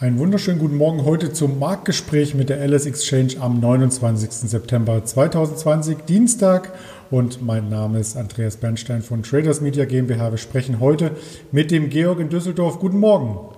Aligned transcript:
Einen 0.00 0.18
wunderschönen 0.18 0.58
guten 0.58 0.78
Morgen 0.78 1.04
heute 1.04 1.30
zum 1.30 1.58
Marktgespräch 1.58 2.34
mit 2.34 2.48
der 2.48 2.66
LS 2.66 2.86
Exchange 2.86 3.34
am 3.38 3.60
29. 3.60 4.30
September 4.32 5.04
2020, 5.04 6.06
Dienstag. 6.06 6.72
Und 7.10 7.42
mein 7.42 7.68
Name 7.68 7.98
ist 7.98 8.16
Andreas 8.16 8.56
Bernstein 8.56 9.02
von 9.02 9.22
Traders 9.22 9.60
Media 9.60 9.84
GmbH. 9.84 10.30
Wir 10.30 10.38
sprechen 10.38 10.80
heute 10.80 11.10
mit 11.52 11.70
dem 11.70 11.90
Georg 11.90 12.18
in 12.18 12.30
Düsseldorf. 12.30 12.78
Guten 12.78 12.96
Morgen. 12.98 13.54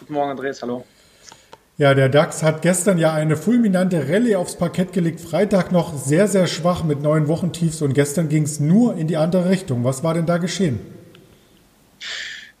Guten 0.00 0.14
Morgen, 0.14 0.32
Andreas. 0.32 0.60
Hallo. 0.62 0.84
Ja, 1.76 1.94
der 1.94 2.08
DAX 2.08 2.42
hat 2.42 2.62
gestern 2.62 2.98
ja 2.98 3.14
eine 3.14 3.36
fulminante 3.36 4.08
Rallye 4.08 4.34
aufs 4.34 4.56
Parkett 4.56 4.92
gelegt. 4.92 5.20
Freitag 5.20 5.70
noch 5.70 5.96
sehr, 5.96 6.26
sehr 6.26 6.48
schwach 6.48 6.82
mit 6.82 7.02
neun 7.02 7.28
Wochentiefs 7.28 7.82
und 7.82 7.94
gestern 7.94 8.28
ging 8.28 8.42
es 8.42 8.58
nur 8.58 8.96
in 8.96 9.06
die 9.06 9.16
andere 9.16 9.48
Richtung. 9.48 9.84
Was 9.84 10.02
war 10.02 10.14
denn 10.14 10.26
da 10.26 10.38
geschehen? 10.38 10.80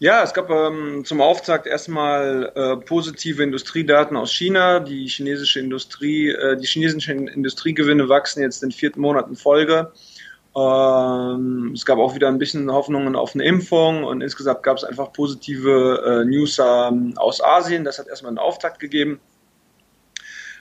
Ja, 0.00 0.22
es 0.22 0.32
gab 0.32 0.48
ähm, 0.48 1.04
zum 1.04 1.20
Auftakt 1.20 1.66
erstmal 1.66 2.52
äh, 2.54 2.76
positive 2.76 3.42
Industriedaten 3.42 4.16
aus 4.16 4.32
China. 4.32 4.78
Die 4.78 5.08
chinesische 5.08 5.58
Industrie, 5.58 6.28
äh, 6.28 6.56
die 6.56 6.66
chinesischen 6.68 7.26
Industriegewinne 7.26 8.08
wachsen 8.08 8.40
jetzt 8.40 8.62
in 8.62 8.70
vierten 8.70 9.00
Monaten 9.00 9.34
Folge. 9.34 9.90
Ähm, 10.56 11.72
es 11.74 11.84
gab 11.84 11.98
auch 11.98 12.14
wieder 12.14 12.28
ein 12.28 12.38
bisschen 12.38 12.70
Hoffnungen 12.70 13.16
auf 13.16 13.34
eine 13.34 13.42
Impfung 13.44 14.04
und 14.04 14.20
insgesamt 14.20 14.62
gab 14.62 14.76
es 14.76 14.84
einfach 14.84 15.12
positive 15.12 16.22
äh, 16.22 16.24
News 16.24 16.60
ähm, 16.64 17.14
aus 17.16 17.42
Asien. 17.42 17.82
Das 17.82 17.98
hat 17.98 18.06
erstmal 18.06 18.30
einen 18.30 18.38
Auftakt 18.38 18.78
gegeben. 18.78 19.18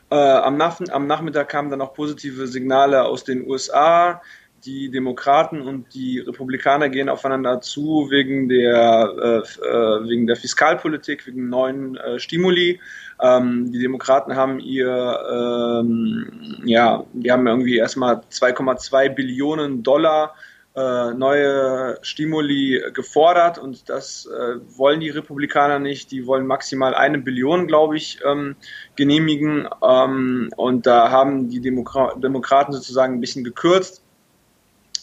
Äh, 0.10 0.16
am, 0.16 0.58
Nach 0.58 0.80
am 0.90 1.06
Nachmittag 1.06 1.50
kamen 1.50 1.70
dann 1.70 1.82
auch 1.82 1.94
positive 1.94 2.48
Signale 2.48 3.04
aus 3.04 3.24
den 3.24 3.48
USA 3.48 4.20
die 4.68 4.92
Demokraten 4.92 5.62
und 5.62 5.94
die 5.94 6.20
Republikaner 6.20 6.90
gehen 6.90 7.08
aufeinander 7.08 7.62
zu 7.62 8.08
wegen 8.12 8.50
der, 8.50 9.14
äh, 9.18 9.66
äh, 9.66 10.10
wegen 10.10 10.28
der 10.28 10.36
Fiskalpolitik, 10.36 11.26
wegen 11.26 11.50
neuen 11.50 11.96
äh, 11.96 12.20
Stimuli. 12.20 12.82
Ähm, 13.22 13.72
die 13.72 13.80
Demokraten 13.80 14.36
haben 14.36 14.60
ihr, 14.60 14.92
ähm, 15.32 16.62
ja, 16.66 17.06
die 17.14 17.32
haben 17.32 17.48
irgendwie 17.48 17.78
erstmal 17.78 18.22
2,2 18.30 19.10
Billionen 19.10 19.84
Dollar 19.84 20.36
äh, 20.76 21.14
neue 21.14 21.98
Stimuli 22.02 22.84
gefordert 22.94 23.58
und 23.58 23.90
das 23.90 24.28
äh, 24.28 24.60
wollen 24.78 25.00
die 25.00 25.10
Republikaner 25.10 25.80
nicht. 25.80 26.12
Die 26.12 26.28
wollen 26.28 26.46
maximal 26.46 26.94
eine 26.94 27.18
Billion, 27.20 27.68
glaube 27.68 27.96
ich, 27.96 28.20
ähm, 28.24 28.58
genehmigen 28.96 29.68
ähm, 29.82 30.52
und 30.58 30.86
da 30.86 31.10
haben 31.10 31.50
die 31.50 31.62
Demokra 31.62 32.14
Demokraten 32.16 32.74
sozusagen 32.74 33.16
ein 33.16 33.22
bisschen 33.22 33.46
gekürzt 33.46 34.04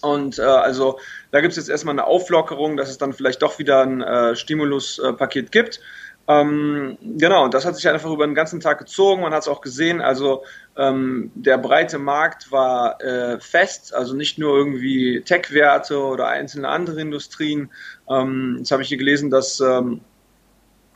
und 0.04 0.38
äh, 0.38 0.42
also 0.42 0.98
da 1.30 1.40
gibt 1.40 1.52
es 1.52 1.56
jetzt 1.56 1.68
erstmal 1.68 1.94
eine 1.94 2.06
Auflockerung, 2.06 2.76
dass 2.76 2.90
es 2.90 2.98
dann 2.98 3.12
vielleicht 3.12 3.42
doch 3.42 3.58
wieder 3.58 3.82
ein 3.82 4.02
äh, 4.02 4.36
Stimuluspaket 4.36 5.50
gibt. 5.50 5.80
Ähm, 6.26 6.96
genau, 7.02 7.44
und 7.44 7.52
das 7.52 7.66
hat 7.66 7.76
sich 7.76 7.86
einfach 7.88 8.10
über 8.10 8.26
den 8.26 8.34
ganzen 8.34 8.60
Tag 8.60 8.78
gezogen. 8.78 9.22
Man 9.22 9.34
hat 9.34 9.42
es 9.42 9.48
auch 9.48 9.60
gesehen. 9.60 10.00
Also 10.00 10.44
ähm, 10.76 11.30
der 11.34 11.58
breite 11.58 11.98
Markt 11.98 12.50
war 12.50 13.00
äh, 13.02 13.38
fest, 13.40 13.94
also 13.94 14.14
nicht 14.14 14.38
nur 14.38 14.56
irgendwie 14.56 15.20
Tech-Werte 15.20 15.98
oder 15.98 16.28
einzelne 16.28 16.68
andere 16.68 17.00
Industrien. 17.00 17.70
Ähm, 18.08 18.56
jetzt 18.58 18.70
habe 18.70 18.82
ich 18.82 18.88
hier 18.88 18.98
gelesen, 18.98 19.30
dass 19.30 19.60
ähm, 19.60 20.00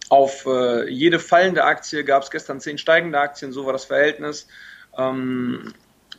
auf 0.09 0.47
äh, 0.47 0.89
jede 0.89 1.19
fallende 1.19 1.65
Aktie 1.65 2.05
gab 2.05 2.23
es 2.23 2.31
gestern 2.31 2.61
zehn 2.61 2.79
steigende 2.79 3.21
Aktien, 3.21 3.53
so 3.53 3.67
war 3.67 3.75
das 3.75 3.85
Verhältnis. 3.85 4.49
Ähm, 4.97 5.75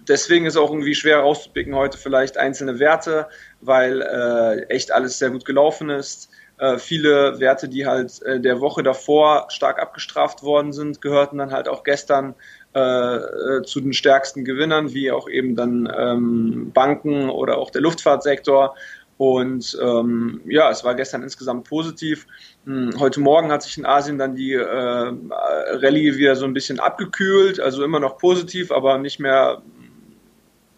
deswegen 0.09 0.46
ist 0.46 0.58
auch 0.58 0.72
irgendwie 0.72 0.96
schwer 0.96 1.20
rauszupicken 1.20 1.75
heute 1.75 1.97
vielleicht 1.97 2.38
einzelne 2.38 2.80
Werte, 2.80 3.28
weil 3.62 4.02
äh, 4.02 4.64
echt 4.74 4.92
alles 4.92 5.20
sehr 5.20 5.30
gut 5.30 5.46
gelaufen 5.46 5.90
ist. 5.90 6.30
Äh, 6.58 6.78
viele 6.78 7.40
Werte, 7.40 7.70
die 7.70 7.88
halt 7.88 8.22
äh, 8.24 8.42
der 8.42 8.59
Woche 8.59 8.84
davor 8.84 9.46
stark 9.50 9.80
abgestraft 9.80 10.44
worden 10.44 10.74
sind, 10.74 11.02
gehörten 11.02 11.38
dann 11.38 11.52
halt 11.52 11.70
auch 11.70 11.84
gestern 11.84 12.36
äh, 12.75 12.80
äh 12.80 13.64
zu 13.64 13.80
den 13.80 13.94
stärksten 13.94 14.44
Gewinnern, 14.44 14.94
wie 14.94 15.12
auch 15.12 15.30
eben 15.30 15.56
dann 15.56 15.92
ähm, 15.96 16.72
Banken 16.74 17.30
oder 17.30 17.58
auch 17.58 17.70
der 17.70 17.81
Luftfahrtsektor. 17.81 18.76
Und 19.18 19.78
ähm, 19.81 20.41
ja, 20.46 20.70
es 20.70 20.84
war 20.84 20.96
gestern 20.96 21.24
insgesamt 21.24 21.68
positiv. 21.68 22.26
Hm, 22.66 22.91
heute 23.00 23.20
Morgen 23.20 23.52
hat 23.52 23.64
sich 23.64 23.78
in 23.78 23.86
Asien 23.86 24.18
dann 24.18 24.36
die 24.36 24.53
äh, 24.53 24.64
Rallye 24.64 26.18
wieder 26.18 26.36
so 26.36 26.46
ein 26.46 26.53
bisschen 26.53 26.80
abgekühlt, 26.80 27.59
also 27.59 27.84
immer 27.84 28.00
noch 28.00 28.18
positiv, 28.18 28.72
aber 28.72 28.97
nicht 28.97 29.20
mehr 29.20 29.62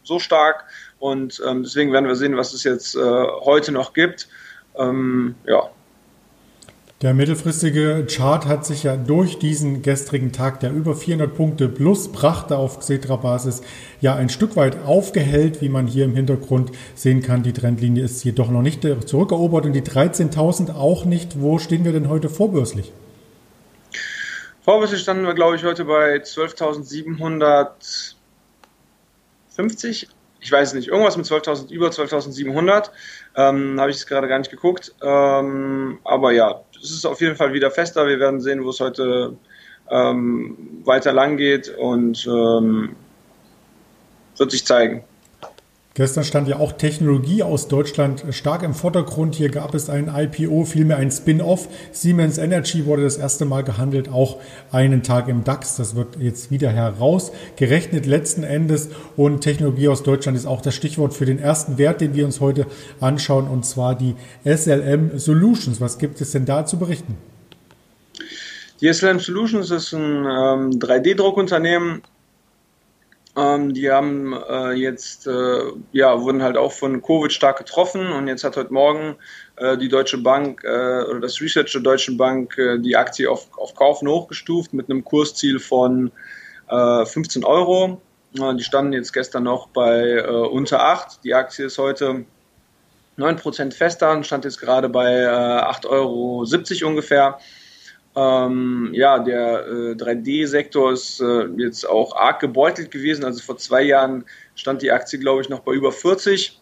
so 0.03 0.19
stark. 0.19 0.65
Und 0.99 1.41
ähm, 1.47 1.63
deswegen 1.63 1.91
werden 1.91 2.07
wir 2.07 2.15
sehen, 2.15 2.37
was 2.37 2.53
es 2.53 2.63
jetzt 2.63 2.95
äh, 2.95 2.99
heute 2.99 3.71
noch 3.71 3.93
gibt. 3.93 4.27
Ähm, 4.77 5.35
ja. 5.45 5.69
Der 7.01 7.15
mittelfristige 7.15 8.05
Chart 8.07 8.45
hat 8.45 8.63
sich 8.63 8.83
ja 8.83 8.95
durch 8.95 9.39
diesen 9.39 9.81
gestrigen 9.81 10.31
Tag, 10.31 10.59
der 10.59 10.71
über 10.71 10.95
400 10.95 11.35
Punkte 11.35 11.67
plus 11.67 12.11
brachte 12.11 12.57
auf 12.57 12.77
Xetra-Basis, 12.77 13.63
ja 14.01 14.13
ein 14.13 14.29
Stück 14.29 14.55
weit 14.55 14.77
aufgehellt, 14.85 15.61
wie 15.61 15.69
man 15.69 15.87
hier 15.87 16.05
im 16.05 16.15
Hintergrund 16.15 16.71
sehen 16.93 17.23
kann. 17.23 17.41
Die 17.41 17.53
Trendlinie 17.53 18.03
ist 18.03 18.23
jedoch 18.23 18.51
noch 18.51 18.61
nicht 18.61 18.83
zurückerobert 19.07 19.65
und 19.65 19.73
die 19.73 19.81
13.000 19.81 20.75
auch 20.75 21.05
nicht. 21.05 21.41
Wo 21.41 21.57
stehen 21.57 21.85
wir 21.85 21.91
denn 21.91 22.07
heute 22.07 22.29
vorbörslich? 22.29 22.93
Vorbörslich 24.63 25.01
standen 25.01 25.25
wir, 25.25 25.33
glaube 25.33 25.55
ich, 25.55 25.63
heute 25.63 25.85
bei 25.85 26.17
12.700 26.17 28.13
50, 29.51 30.07
ich 30.39 30.51
weiß 30.51 30.73
nicht, 30.73 30.87
irgendwas 30.87 31.17
mit 31.17 31.25
12.000, 31.25 31.71
über 31.71 31.89
12.700, 31.89 32.89
ähm, 33.35 33.79
habe 33.79 33.91
ich 33.91 33.97
es 33.97 34.07
gerade 34.07 34.27
gar 34.27 34.39
nicht 34.39 34.51
geguckt. 34.51 34.93
Ähm, 35.01 35.99
aber 36.03 36.31
ja, 36.31 36.63
es 36.81 36.91
ist 36.91 37.05
auf 37.05 37.21
jeden 37.21 37.35
Fall 37.35 37.53
wieder 37.53 37.69
fester. 37.69 38.07
Wir 38.07 38.19
werden 38.19 38.41
sehen, 38.41 38.63
wo 38.63 38.69
es 38.69 38.79
heute 38.79 39.37
ähm, 39.89 40.81
weiter 40.83 41.13
lang 41.13 41.37
geht 41.37 41.69
und 41.69 42.25
ähm, 42.25 42.95
wird 44.37 44.51
sich 44.51 44.65
zeigen. 44.65 45.03
Gestern 45.93 46.23
stand 46.23 46.47
ja 46.47 46.57
auch 46.57 46.71
Technologie 46.71 47.43
aus 47.43 47.67
Deutschland 47.67 48.23
stark 48.29 48.63
im 48.63 48.73
Vordergrund. 48.73 49.35
Hier 49.35 49.49
gab 49.49 49.75
es 49.75 49.89
ein 49.89 50.09
IPO, 50.09 50.63
vielmehr 50.63 50.95
ein 50.95 51.11
Spin-off. 51.11 51.67
Siemens 51.91 52.37
Energy 52.37 52.85
wurde 52.85 53.03
das 53.03 53.17
erste 53.17 53.43
Mal 53.43 53.65
gehandelt, 53.65 54.07
auch 54.07 54.37
einen 54.71 55.03
Tag 55.03 55.27
im 55.27 55.43
DAX. 55.43 55.75
Das 55.75 55.93
wird 55.93 56.15
jetzt 56.17 56.49
wieder 56.49 56.69
herausgerechnet 56.69 58.05
letzten 58.05 58.43
Endes. 58.43 58.87
Und 59.17 59.41
Technologie 59.41 59.89
aus 59.89 60.01
Deutschland 60.01 60.37
ist 60.37 60.45
auch 60.45 60.61
das 60.61 60.75
Stichwort 60.75 61.13
für 61.13 61.25
den 61.25 61.39
ersten 61.39 61.77
Wert, 61.77 61.99
den 61.99 62.15
wir 62.15 62.23
uns 62.23 62.39
heute 62.39 62.67
anschauen, 63.01 63.49
und 63.49 63.65
zwar 63.65 63.93
die 63.93 64.15
SLM 64.45 65.19
Solutions. 65.19 65.81
Was 65.81 65.97
gibt 65.97 66.21
es 66.21 66.31
denn 66.31 66.45
da 66.45 66.65
zu 66.65 66.79
berichten? 66.79 67.17
Die 68.79 68.91
SLM 68.91 69.19
Solutions 69.19 69.69
ist 69.71 69.91
ein 69.91 70.01
ähm, 70.01 70.79
3D-Druckunternehmen 70.79 72.01
ähm, 73.41 73.73
die 73.73 73.89
haben 73.89 74.33
äh, 74.33 74.73
jetzt, 74.73 75.25
äh, 75.27 75.71
ja, 75.91 76.21
wurden 76.21 76.43
halt 76.43 76.57
auch 76.57 76.71
von 76.71 77.01
Covid 77.01 77.33
stark 77.33 77.57
getroffen 77.57 78.11
und 78.11 78.27
jetzt 78.27 78.43
hat 78.43 78.57
heute 78.57 78.73
Morgen 78.73 79.15
äh, 79.55 79.77
die 79.77 79.89
Deutsche 79.89 80.17
Bank 80.17 80.63
äh, 80.63 81.03
oder 81.03 81.19
das 81.19 81.41
Research 81.41 81.71
der 81.71 81.81
Deutschen 81.81 82.17
Bank 82.17 82.57
äh, 82.57 82.77
die 82.79 82.95
Aktie 82.95 83.29
auf, 83.29 83.47
auf 83.57 83.73
Kaufen 83.73 84.07
hochgestuft 84.07 84.73
mit 84.73 84.89
einem 84.89 85.03
Kursziel 85.03 85.59
von 85.59 86.11
15 86.69 87.41
äh, 87.41 87.45
Euro. 87.45 88.01
die 88.31 88.63
standen 88.63 88.93
jetzt 88.93 89.11
gestern 89.11 89.43
noch 89.43 89.67
bei 89.67 90.25
unter 90.25 90.81
8. 90.81 91.21
Die 91.25 91.33
Aktie 91.33 91.65
ist 91.65 91.77
heute 91.77 92.23
9% 93.17 93.73
fester 93.73 94.11
und 94.11 94.25
stand 94.25 94.45
jetzt 94.45 94.59
gerade 94.59 94.89
bei 94.89 95.11
äh, 95.11 95.25
8,70 95.25 95.85
Euro 95.89 96.89
ungefähr. 96.89 97.39
Ähm, 98.15 98.89
ja, 98.91 99.19
der 99.19 99.65
äh, 99.65 99.91
3D-Sektor 99.93 100.91
ist 100.91 101.21
äh, 101.21 101.45
jetzt 101.57 101.87
auch 101.87 102.15
arg 102.15 102.39
gebeutelt 102.41 102.91
gewesen. 102.91 103.23
Also 103.23 103.41
vor 103.41 103.57
zwei 103.57 103.83
Jahren 103.83 104.25
stand 104.55 104.81
die 104.81 104.91
Aktie, 104.91 105.17
glaube 105.17 105.41
ich, 105.41 105.49
noch 105.49 105.61
bei 105.61 105.71
über 105.71 105.91
40. 105.91 106.61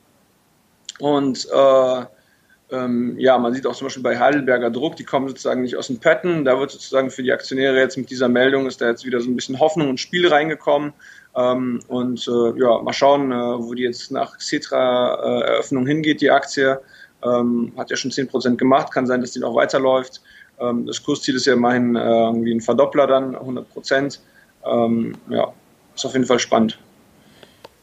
Und 1.00 1.48
äh, 1.52 2.06
ähm, 2.72 3.16
ja, 3.18 3.38
man 3.40 3.54
sieht 3.54 3.66
auch 3.66 3.76
zum 3.76 3.88
Beispiel 3.88 4.04
bei 4.04 4.20
Heidelberger 4.20 4.70
Druck, 4.70 4.96
die 4.96 5.04
kommen 5.04 5.28
sozusagen 5.28 5.64
nicht 5.64 5.76
aus 5.76 5.88
dem 5.88 6.00
Patten. 6.00 6.46
Da 6.46 6.60
wird 6.60 6.70
sozusagen 6.70 7.10
für 7.10 7.24
die 7.24 7.32
Aktionäre 7.32 7.80
jetzt 7.80 7.98
mit 7.98 8.12
dieser 8.12 8.30
Meldung 8.30 8.68
ist 8.68 8.80
da 8.80 8.90
jetzt 8.90 9.06
wieder 9.06 9.20
so 9.20 9.30
ein 9.30 9.36
bisschen 9.36 9.60
Hoffnung 9.60 9.90
und 9.90 10.00
Spiel 10.00 10.28
reingekommen. 10.28 10.94
Ähm, 11.36 11.80
und 11.88 12.28
äh, 12.28 12.60
ja, 12.60 12.80
mal 12.82 12.94
schauen, 12.94 13.32
äh, 13.32 13.36
wo 13.36 13.74
die 13.74 13.84
jetzt 13.84 14.12
nach 14.12 14.38
Cetra-Eröffnung 14.40 15.86
äh, 15.88 15.90
hingeht, 15.90 16.22
die 16.22 16.30
Aktie. 16.30 16.80
Ähm, 17.24 17.74
hat 17.76 17.90
ja 17.90 17.98
schon 17.98 18.12
10% 18.12 18.56
gemacht, 18.56 18.94
kann 18.94 19.08
sein, 19.08 19.22
dass 19.22 19.32
die 19.32 19.40
noch 19.40 19.56
weiterläuft. 19.56 20.22
Ähm, 20.60 20.86
das 20.86 21.04
Kursziel 21.04 21.36
ist 21.36 21.46
ja 21.46 21.54
immerhin 21.54 21.96
äh, 21.96 22.00
irgendwie 22.00 22.54
ein 22.54 22.62
Verdoppler 22.62 23.08
dann, 23.08 23.36
100 23.36 23.70
Prozent. 23.70 24.22
Ähm, 24.66 25.16
ja, 25.30 25.54
ist 25.96 26.06
auf 26.06 26.14
jeden 26.14 26.26
Fall 26.26 26.40
spannend. 26.40 26.80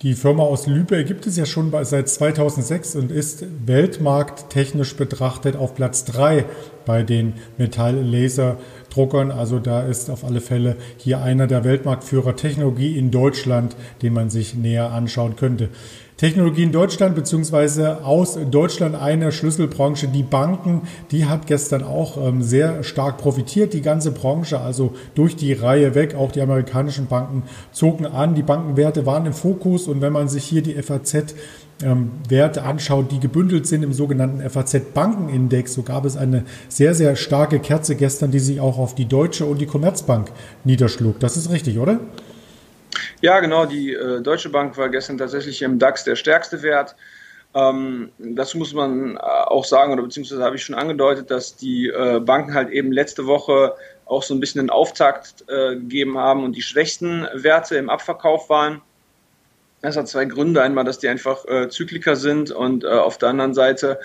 Die 0.02 0.12
Firma 0.12 0.43
aus 0.43 0.67
Lübeck 0.67 1.06
gibt 1.06 1.26
es 1.26 1.38
ja 1.38 1.46
schon 1.46 1.73
seit 1.84 2.06
2006 2.11 2.96
und 2.96 3.11
ist 3.11 3.46
weltmarkttechnisch 3.67 4.94
betrachtet 4.94 5.56
auf 5.56 5.75
Platz 5.75 6.05
3 6.05 6.44
bei 6.84 7.02
den 7.02 7.32
Metalllaserdruckern. 7.56 9.31
Also 9.31 9.58
da 9.58 9.87
ist 9.87 10.11
auf 10.11 10.23
alle 10.23 10.43
Fälle 10.43 10.76
hier 10.99 11.23
einer 11.23 11.46
der 11.46 11.64
Weltmarktführer 11.64 12.37
Technologie 12.37 12.99
in 12.99 13.11
Deutschland, 13.11 13.75
den 14.02 14.12
man 14.12 14.28
sich 14.28 14.55
näher 14.55 14.93
anschauen 14.93 15.34
könnte. 15.34 15.70
Technologie 16.17 16.63
in 16.63 16.73
Deutschland 16.73 17.15
beziehungsweise 17.15 18.03
aus 18.03 18.39
Deutschland 18.51 18.95
eine 18.95 19.33
Schlüsselbranche, 19.33 20.09
die 20.09 20.23
Banken, 20.23 20.83
die 21.11 21.27
hat 21.27 21.47
gestern 21.47 21.83
auch 21.83 22.17
ähm, 22.17 22.43
sehr 22.43 22.83
stark 22.85 23.19
profitiert. 23.19 23.75
Die 23.75 23.83
ganze 23.83 24.13
Branche, 24.13 24.59
also 24.59 24.95
durch 25.15 25.37
die 25.37 25.53
Reihe 25.53 25.95
weg, 25.95 26.15
auch 26.15 26.33
die 26.33 26.41
amerikanischen 26.41 27.07
Banken 27.07 27.43
zogen 27.71 28.07
an. 28.07 28.35
Die 28.35 28.43
Bankenwerte 28.43 29.05
waren 29.05 29.27
im 29.27 29.35
Fokus 29.35 29.89
und 29.89 30.01
wenn 30.01 30.13
man 30.15 30.29
sich 30.29 30.45
hier 30.45 30.63
die 30.63 30.81
FAZ 30.83 31.35
ähm, 31.83 32.13
Werte 32.31 32.62
anschaut, 32.62 33.12
die 33.12 33.21
gebündelt 33.21 33.67
sind 33.67 33.83
im 33.83 33.93
sogenannten 33.93 34.41
FAZ-Bankenindex, 34.49 35.75
so 35.75 35.83
gab 35.83 36.07
es 36.07 36.17
eine 36.17 36.45
sehr, 36.71 36.95
sehr 36.95 37.17
starke 37.17 37.59
Kerze 37.59 37.95
gestern, 37.95 38.31
die 38.31 38.39
sich 38.39 38.59
auch 38.59 38.79
auf 38.79 38.95
die 38.95 39.05
Deutsche 39.05 39.45
und 39.45 39.61
die 39.61 39.67
Commerzbank 39.67 40.33
niederschlug. 40.65 41.21
Das 41.21 41.37
ist 41.37 41.51
richtig, 41.51 41.79
oder? 41.79 42.01
Ja, 43.21 43.41
genau. 43.41 43.67
Die 43.67 43.93
äh, 43.93 44.21
Deutsche 44.21 44.51
Bank 44.51 44.77
war 44.77 44.89
gestern 44.89 45.19
tatsächlich 45.19 45.63
im 45.63 45.79
DAX 45.79 46.05
der 46.05 46.17
stärkste 46.17 46.63
Wert. 46.63 46.95
Ähm, 47.55 48.11
das 48.19 48.55
muss 48.55 48.75
man 48.75 49.17
äh, 49.17 49.19
auch 49.19 49.65
sagen, 49.65 49.93
oder 49.93 50.03
beziehungsweise 50.03 50.45
habe 50.45 50.57
ich 50.57 50.65
schon 50.65 50.75
angedeutet, 50.75 51.31
dass 51.31 51.57
die 51.57 51.89
äh, 51.89 52.21
Banken 52.21 52.55
halt 52.55 52.71
eben 52.71 52.93
letzte 52.93 53.27
Woche 53.27 53.75
auch 54.05 54.23
so 54.23 54.35
ein 54.35 54.41
bisschen 54.41 54.61
einen 54.61 54.71
Auftakt 54.71 55.45
äh, 55.49 55.77
gegeben 55.77 56.19
haben 56.19 56.45
und 56.45 56.55
die 56.55 56.63
schwächsten 56.63 57.27
Werte 57.33 57.77
im 57.77 57.91
Abverkauf 57.91 58.51
waren. 58.51 58.83
Das 59.81 59.97
hat 59.97 60.09
zwei 60.09 60.27
Gründe. 60.27 60.62
Einmal, 60.62 60.85
dass 60.85 60.99
die 60.99 61.09
einfach 61.09 61.45
äh, 61.47 61.69
Zykliker 61.69 62.17
sind 62.17 62.51
und 62.51 62.85
äh, 62.85 62.89
auf 62.89 63.19
der 63.19 63.31
anderen 63.31 63.55
Seite 63.55 63.99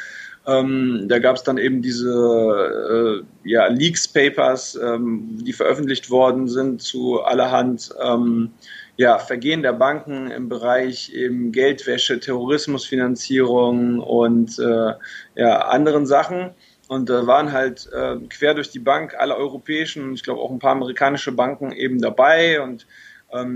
ähm, 0.48 1.06
da 1.08 1.20
gab 1.20 1.36
es 1.36 1.44
dann 1.44 1.58
eben 1.58 1.82
diese 1.82 3.24
äh, 3.24 3.48
ja, 3.48 3.68
Leaks 3.68 4.08
Papers, 4.08 4.76
ähm, 4.76 5.38
die 5.44 5.54
veröffentlicht 5.54 6.10
worden 6.10 6.48
sind 6.48 6.82
zu 6.82 7.22
allerhand 7.22 7.94
ähm, 8.02 8.52
ja, 9.02 9.18
Vergehen 9.18 9.64
der 9.64 9.74
Banken 9.74 10.30
im 10.30 10.48
Bereich 10.48 11.12
eben 11.12 11.52
Geldwäsche, 11.52 12.20
Terrorismusfinanzierung 12.20 14.00
und 14.00 14.60
äh, 14.60 14.94
ja, 15.34 15.58
anderen 15.70 16.06
Sachen. 16.06 16.52
Und 16.88 17.10
da 17.10 17.26
waren 17.26 17.52
halt 17.52 17.90
äh, 17.92 18.18
quer 18.30 18.54
durch 18.54 18.70
die 18.70 18.78
Bank 18.78 19.16
alle 19.18 19.36
europäischen, 19.36 20.14
ich 20.14 20.22
glaube 20.22 20.40
auch 20.40 20.52
ein 20.52 20.60
paar 20.60 20.74
amerikanische 20.74 21.32
Banken 21.32 21.72
eben 21.72 22.00
dabei 22.00 22.62
und 22.62 22.86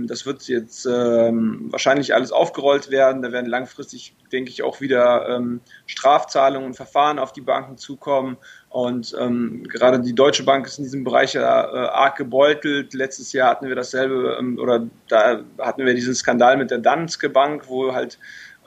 das 0.07 0.25
wird 0.25 0.48
jetzt 0.48 0.86
ähm, 0.86 1.68
wahrscheinlich 1.69 2.13
alles 2.13 2.31
aufgerollt 2.31 2.92
werden. 2.92 3.22
Da 3.22 3.31
werden 3.33 3.48
langfristig, 3.48 4.16
denke 4.31 4.50
ich, 4.50 4.63
auch 4.63 4.80
wieder 4.80 5.27
ähm, 5.27 5.60
Strafzahlungen 5.86 6.68
und 6.68 6.74
Verfahren 6.75 7.19
auf 7.19 7.33
die 7.33 7.42
Banken 7.42 7.77
zukommen. 7.77 8.38
Und 8.69 9.16
ähm, 9.19 9.63
gerade 9.63 10.00
die 10.00 10.16
Deutsche 10.16 10.44
Bank 10.44 10.66
ist 10.66 10.77
in 10.77 10.86
diesem 10.86 11.04
Bereich 11.04 11.33
ja 11.33 11.42
äh, 11.42 11.88
arg 11.89 12.16
gebeutelt. 12.16 12.94
Letztes 12.94 13.33
Jahr 13.33 13.50
hatten 13.50 13.68
wir 13.68 13.75
dasselbe, 13.75 14.38
ähm, 14.39 14.57
oder 14.60 14.88
da 15.10 15.44
hatten 15.60 15.86
wir 15.86 15.94
diesen 15.94 16.16
Skandal 16.16 16.56
mit 16.56 16.72
der 16.72 16.80
Danske 16.80 17.30
Bank, 17.30 17.68
wo 17.68 17.94
halt 17.94 18.18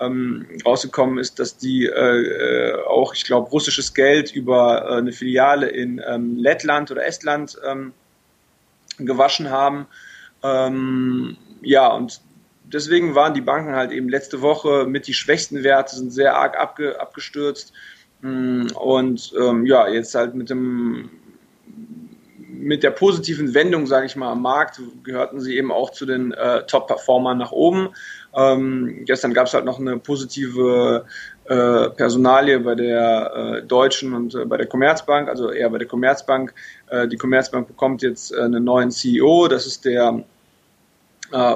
ähm, 0.00 0.46
rausgekommen 0.64 1.18
ist, 1.18 1.38
dass 1.38 1.56
die 1.56 1.86
äh, 1.86 1.90
äh 1.90 2.84
auch, 2.84 3.14
ich 3.14 3.24
glaube, 3.24 3.48
russisches 3.50 3.94
Geld 3.94 4.34
über 4.34 4.84
äh, 4.90 4.94
eine 4.98 5.12
Filiale 5.12 5.68
in 5.68 6.02
ähm, 6.06 6.36
Lettland 6.36 6.90
oder 6.90 7.06
Estland 7.06 7.58
ähm, 7.66 7.92
gewaschen 8.98 9.50
haben. 9.50 9.86
Ähm, 10.42 11.36
ja, 11.62 11.88
und 11.88 12.20
deswegen 12.64 13.14
waren 13.14 13.34
die 13.34 13.40
Banken 13.40 13.74
halt 13.74 13.92
eben 13.92 14.08
letzte 14.08 14.40
Woche 14.42 14.86
mit 14.86 15.06
die 15.06 15.14
schwächsten 15.14 15.62
Werte, 15.62 15.96
sind 15.96 16.12
sehr 16.12 16.36
arg 16.36 16.58
abge, 16.58 17.00
abgestürzt. 17.00 17.72
Mm, 18.20 18.66
und 18.74 19.32
ähm, 19.38 19.66
ja, 19.66 19.88
jetzt 19.88 20.14
halt 20.14 20.34
mit 20.34 20.50
dem 20.50 21.10
mit 22.58 22.82
der 22.82 22.90
positiven 22.90 23.54
Wendung, 23.54 23.86
sage 23.86 24.06
ich 24.06 24.16
mal, 24.16 24.32
am 24.32 24.42
Markt 24.42 24.80
gehörten 25.04 25.40
sie 25.40 25.56
eben 25.56 25.70
auch 25.70 25.90
zu 25.90 26.06
den 26.06 26.32
äh, 26.32 26.64
Top-Performern 26.66 27.38
nach 27.38 27.52
oben. 27.52 27.90
Ähm, 28.34 29.02
gestern 29.04 29.32
gab 29.32 29.46
es 29.46 29.54
halt 29.54 29.64
noch 29.64 29.78
eine 29.78 29.98
positive 29.98 31.04
äh, 31.44 31.90
Personalie 31.90 32.60
bei 32.60 32.74
der 32.74 33.32
äh, 33.34 33.62
Deutschen 33.62 34.14
und 34.14 34.34
äh, 34.34 34.44
bei 34.44 34.56
der 34.56 34.66
Commerzbank, 34.66 35.28
also 35.28 35.50
eher 35.50 35.70
bei 35.70 35.78
der 35.78 35.88
Commerzbank. 35.88 36.52
Äh, 36.88 37.08
die 37.08 37.16
Commerzbank 37.16 37.68
bekommt 37.68 38.02
jetzt 38.02 38.32
äh, 38.32 38.40
einen 38.40 38.64
neuen 38.64 38.90
CEO, 38.90 39.48
das 39.48 39.66
ist 39.66 39.84
der 39.84 40.24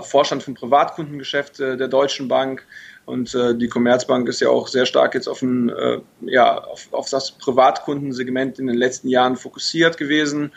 Vorstand 0.02 0.42
von 0.42 0.52
Privatkundengeschäft 0.52 1.58
der 1.58 1.88
Deutschen 1.88 2.28
Bank. 2.28 2.62
Und 3.04 3.34
äh, 3.34 3.54
die 3.54 3.68
Commerzbank 3.68 4.28
ist 4.28 4.40
ja 4.40 4.48
auch 4.48 4.68
sehr 4.68 4.86
stark 4.86 5.14
jetzt 5.14 5.28
auf, 5.28 5.42
ein, 5.42 5.70
äh, 5.70 5.98
ja, 6.22 6.58
auf, 6.58 6.88
auf 6.92 7.10
das 7.10 7.32
Privatkundensegment 7.32 8.58
in 8.58 8.68
den 8.68 8.76
letzten 8.76 9.08
Jahren 9.08 9.36
fokussiert 9.36 9.96
gewesen. 9.96 10.52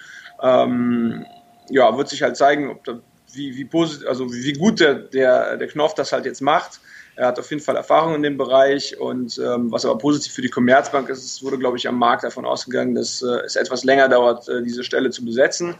Ähm, 0.45 1.25
ja, 1.69 1.97
wird 1.97 2.09
sich 2.09 2.21
halt 2.21 2.38
zeigen, 2.38 2.69
ob 2.69 2.83
da, 2.83 3.00
wie, 3.33 3.57
wie, 3.57 3.65
posit 3.65 4.06
also 4.06 4.31
wie 4.31 4.53
gut 4.53 4.80
der, 4.80 4.94
der, 4.94 5.57
der 5.57 5.68
Knopf 5.68 5.95
das 5.95 6.12
halt 6.12 6.25
jetzt 6.25 6.42
macht. 6.42 6.80
Er 7.15 7.27
hat 7.27 7.39
auf 7.39 7.50
jeden 7.50 7.62
Fall 7.62 7.77
Erfahrung 7.77 8.13
in 8.15 8.24
dem 8.24 8.38
Bereich 8.38 9.00
und 9.00 9.39
ähm, 9.39 9.71
was 9.71 9.86
aber 9.86 9.97
positiv 9.97 10.33
für 10.33 10.42
die 10.42 10.50
Commerzbank 10.50 11.09
ist, 11.09 11.24
es 11.24 11.44
wurde, 11.44 11.57
glaube 11.57 11.77
ich, 11.77 11.88
am 11.88 11.97
Markt 11.97 12.24
davon 12.24 12.45
ausgegangen, 12.45 12.94
dass 12.94 13.21
äh, 13.21 13.39
es 13.45 13.56
etwas 13.56 13.83
länger 13.86 14.09
dauert, 14.09 14.47
äh, 14.50 14.62
diese 14.62 14.83
Stelle 14.83 15.09
zu 15.09 15.24
besetzen. 15.24 15.75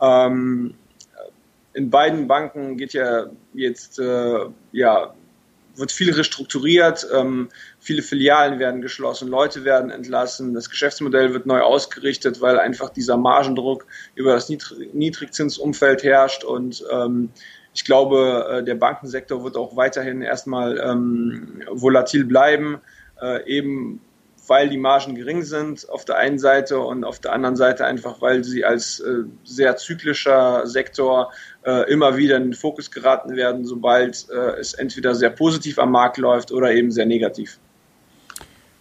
Ähm, 0.00 0.74
in 1.72 1.90
beiden 1.90 2.28
Banken 2.28 2.76
geht 2.76 2.92
ja 2.92 3.26
jetzt 3.54 3.98
äh, 3.98 4.46
ja 4.72 5.14
wird 5.76 5.92
viel 5.92 6.12
restrukturiert, 6.12 7.06
ähm, 7.14 7.48
viele 7.78 8.02
Filialen 8.02 8.58
werden 8.58 8.80
geschlossen, 8.80 9.28
Leute 9.28 9.64
werden 9.64 9.90
entlassen, 9.90 10.54
das 10.54 10.70
Geschäftsmodell 10.70 11.32
wird 11.32 11.46
neu 11.46 11.60
ausgerichtet, 11.60 12.40
weil 12.40 12.58
einfach 12.58 12.90
dieser 12.90 13.16
Margendruck 13.16 13.86
über 14.14 14.32
das 14.32 14.48
Niedrig 14.48 14.94
Niedrigzinsumfeld 14.94 16.02
herrscht 16.02 16.44
und 16.44 16.84
ähm, 16.90 17.30
ich 17.74 17.84
glaube, 17.84 18.46
äh, 18.50 18.64
der 18.64 18.74
Bankensektor 18.74 19.44
wird 19.44 19.56
auch 19.56 19.76
weiterhin 19.76 20.22
erstmal 20.22 20.78
ähm, 20.78 21.62
volatil 21.70 22.24
bleiben, 22.24 22.80
äh, 23.20 23.46
eben 23.46 24.00
weil 24.48 24.68
die 24.68 24.78
Margen 24.78 25.14
gering 25.14 25.42
sind 25.42 25.88
auf 25.88 26.04
der 26.04 26.16
einen 26.16 26.38
Seite 26.38 26.80
und 26.80 27.04
auf 27.04 27.18
der 27.18 27.32
anderen 27.32 27.56
Seite 27.56 27.84
einfach, 27.84 28.20
weil 28.20 28.44
sie 28.44 28.64
als 28.64 29.00
äh, 29.00 29.24
sehr 29.44 29.76
zyklischer 29.76 30.66
Sektor 30.66 31.32
äh, 31.64 31.90
immer 31.90 32.16
wieder 32.16 32.36
in 32.36 32.44
den 32.44 32.54
Fokus 32.54 32.90
geraten 32.90 33.36
werden, 33.36 33.64
sobald 33.64 34.26
äh, 34.30 34.58
es 34.60 34.74
entweder 34.74 35.14
sehr 35.14 35.30
positiv 35.30 35.78
am 35.78 35.90
Markt 35.90 36.18
läuft 36.18 36.52
oder 36.52 36.72
eben 36.72 36.90
sehr 36.90 37.06
negativ. 37.06 37.58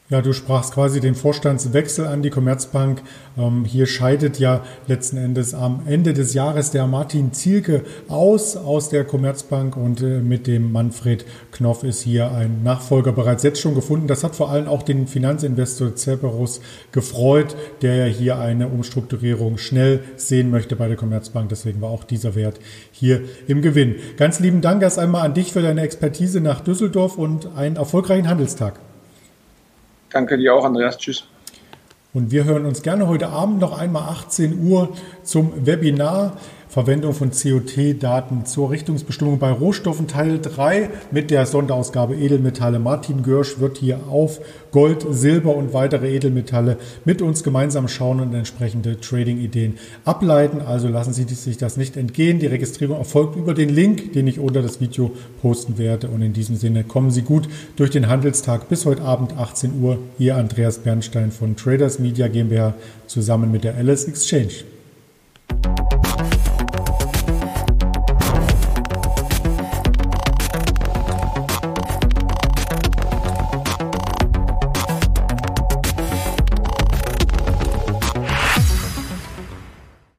Ja, 0.08 0.22
du 0.22 0.34
sprachst 0.34 0.76
quasi 0.76 1.00
den 1.00 1.16
Vorstandswechsel 1.16 2.06
an 2.06 2.22
die 2.22 2.30
Commerzbank. 2.30 3.02
Ähm, 3.40 3.66
hier 3.66 3.88
scheidet 3.88 4.38
ja 4.38 4.64
letzten 4.86 5.18
Endes 5.18 5.56
am 5.56 5.82
Ende 5.88 6.14
des 6.14 6.36
Jahres 6.36 6.70
der 6.70 6.86
Martin 6.86 7.34
Zielke 7.34 7.82
aus 8.08 8.56
aus 8.56 8.90
der 8.90 9.04
Commerzbank 9.04 9.76
und 9.76 10.04
äh, 10.04 10.20
mit 10.20 10.46
dem 10.46 10.72
Manfred 10.72 11.26
Knoff 11.52 11.84
ist 11.84 12.04
hier 12.04 12.32
ein 12.32 12.62
Nachfolger 12.62 13.14
bereits 13.14 13.42
jetzt 13.42 13.60
schon 13.60 13.74
gefunden. 13.74 14.06
Das 14.06 14.24
hat 14.24 14.36
vor 14.36 14.52
allem 14.52 14.68
auch 14.68 14.84
den 14.84 15.08
Finanzinvestor 15.08 15.96
Cerberus 15.96 16.62
gefreut, 16.92 17.56
der 17.82 17.96
ja 17.96 18.06
hier 18.06 18.38
eine 18.38 18.68
Umstrukturierung 18.68 19.58
schnell 19.58 20.02
sehen 20.18 20.52
möchte 20.52 20.76
bei 20.76 20.88
der 20.88 20.98
Commerzbank. 20.98 21.50
Deswegen 21.50 21.82
war 21.82 21.90
auch 21.90 22.04
dieser 22.04 22.36
Wert 22.36 22.60
hier 22.92 23.22
im 23.48 23.64
Gewinn. 23.64 23.96
Ganz 24.18 24.40
lieben 24.40 24.62
Dank 24.62 24.84
erst 24.84 25.00
einmal 25.00 25.26
an 25.26 25.34
dich 25.34 25.52
für 25.52 25.64
deine 25.64 25.82
Expertise 25.82 26.42
nach 26.42 26.62
Düsseldorf 26.62 27.18
und 27.18 27.56
einen 27.56 27.78
erfolgreichen 27.78 28.30
Handelstag. 28.30 28.80
Danke 30.16 30.38
dir 30.38 30.56
auch, 30.56 30.64
Andreas. 30.64 30.98
Tschüss. 30.98 31.26
Und 32.14 32.32
wir 32.32 32.46
hören 32.46 32.66
uns 32.66 32.82
gerne 32.82 33.10
heute 33.10 33.28
Abend 33.28 33.60
noch 33.60 33.78
einmal 33.78 34.04
18 34.04 34.66
Uhr 34.66 34.96
zum 35.26 35.66
Webinar 35.66 36.38
Verwendung 36.76 37.14
von 37.14 37.32
COT-Daten 37.32 38.46
zur 38.46 38.70
Richtungsbestimmung 38.70 39.40
bei 39.40 39.50
Rohstoffen 39.50 40.10
Teil 40.10 40.40
3 40.42 40.90
mit 41.10 41.32
der 41.32 41.46
Sonderausgabe 41.46 42.16
Edelmetalle. 42.16 42.80
Martin 42.80 43.24
Görsch 43.24 43.60
wird 43.60 43.78
hier 43.78 44.02
auf 44.10 44.42
Gold, 44.72 45.06
Silber 45.10 45.56
und 45.56 45.74
weitere 45.74 46.14
Edelmetalle 46.14 46.76
mit 47.06 47.22
uns 47.22 47.46
gemeinsam 47.46 47.88
schauen 47.88 48.20
und 48.20 48.34
entsprechende 48.34 49.00
Trading-Ideen 49.00 49.78
ableiten. 50.04 50.60
Also 50.60 50.90
lassen 50.90 51.14
Sie 51.14 51.24
sich 51.24 51.56
das 51.56 51.78
nicht 51.78 51.96
entgehen. 51.96 52.40
Die 52.40 52.48
Registrierung 52.48 52.98
erfolgt 52.98 53.38
über 53.38 53.54
den 53.54 53.70
Link, 53.70 54.12
den 54.12 54.28
ich 54.28 54.40
unter 54.40 54.62
das 54.62 54.82
Video 54.82 55.12
posten 55.42 55.78
werde. 55.78 56.10
Und 56.10 56.22
in 56.24 56.34
diesem 56.34 56.58
Sinne 56.58 56.84
kommen 56.84 57.10
Sie 57.10 57.22
gut 57.22 57.48
durch 57.78 57.92
den 57.92 58.10
Handelstag 58.10 58.68
bis 58.68 58.86
heute 58.86 59.04
Abend 59.04 59.38
18 59.38 59.82
Uhr. 59.82 60.00
Ihr 60.20 60.36
Andreas 60.36 60.80
Bernstein 60.80 61.32
von 61.32 61.56
Traders 61.56 62.00
Media 62.00 62.28
GmbH 62.28 62.74
zusammen 63.08 63.50
mit 63.50 63.64
der 63.64 63.82
LS 63.82 64.10
Exchange. 64.10 64.75